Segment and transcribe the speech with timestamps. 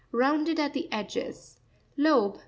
[0.11, 1.59] —Rounded at the edges.
[1.95, 2.39] Loze.